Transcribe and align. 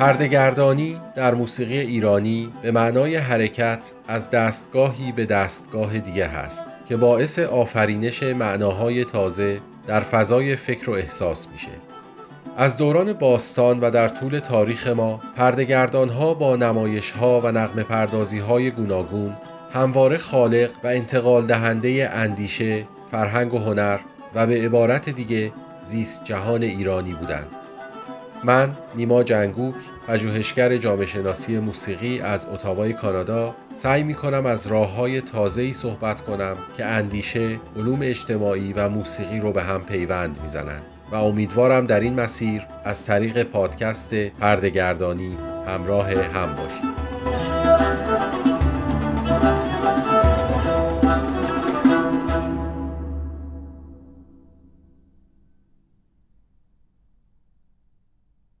پردگردانی 0.00 1.00
در 1.16 1.34
موسیقی 1.34 1.78
ایرانی 1.78 2.52
به 2.62 2.70
معنای 2.70 3.16
حرکت 3.16 3.78
از 4.08 4.30
دستگاهی 4.30 5.12
به 5.12 5.26
دستگاه 5.26 5.98
دیگه 5.98 6.26
هست 6.26 6.66
که 6.88 6.96
باعث 6.96 7.38
آفرینش 7.38 8.22
معناهای 8.22 9.04
تازه 9.04 9.60
در 9.86 10.00
فضای 10.00 10.56
فکر 10.56 10.90
و 10.90 10.92
احساس 10.92 11.48
میشه. 11.52 11.68
از 12.56 12.76
دوران 12.76 13.12
باستان 13.12 13.80
و 13.80 13.90
در 13.90 14.08
طول 14.08 14.38
تاریخ 14.38 14.86
ما 14.86 15.20
پردگردان 15.36 16.08
ها 16.08 16.34
با 16.34 16.56
نمایش 16.56 17.10
ها 17.10 17.40
و 17.40 17.52
نقم 17.52 17.82
پردازی 17.82 18.38
های 18.38 18.70
گوناگون 18.70 19.36
همواره 19.74 20.18
خالق 20.18 20.70
و 20.84 20.86
انتقال 20.86 21.46
دهنده 21.46 22.10
اندیشه، 22.12 22.84
فرهنگ 23.10 23.54
و 23.54 23.58
هنر 23.58 23.98
و 24.34 24.46
به 24.46 24.64
عبارت 24.64 25.08
دیگه 25.08 25.52
زیست 25.84 26.24
جهان 26.24 26.62
ایرانی 26.62 27.12
بودند. 27.12 27.59
من 28.44 28.70
نیما 28.94 29.22
جنگوک 29.22 29.74
پژوهشگر 30.08 30.76
جامعه 30.76 31.06
شناسی 31.06 31.58
موسیقی 31.58 32.20
از 32.20 32.46
اتاوای 32.52 32.92
کانادا 32.92 33.54
سعی 33.76 34.02
می 34.02 34.14
کنم 34.14 34.46
از 34.46 34.66
راه 34.66 34.94
های 34.94 35.20
تازه‌ای 35.20 35.72
صحبت 35.72 36.20
کنم 36.20 36.56
که 36.76 36.84
اندیشه، 36.84 37.58
علوم 37.76 37.98
اجتماعی 38.02 38.72
و 38.72 38.88
موسیقی 38.88 39.40
رو 39.40 39.52
به 39.52 39.62
هم 39.62 39.84
پیوند 39.84 40.38
می‌زنند 40.42 40.82
و 41.12 41.14
امیدوارم 41.14 41.86
در 41.86 42.00
این 42.00 42.20
مسیر 42.20 42.62
از 42.84 43.06
طریق 43.06 43.42
پادکست 43.42 44.14
پردگردانی 44.14 45.36
همراه 45.66 46.10
هم 46.10 46.56
باشید. 46.56 46.99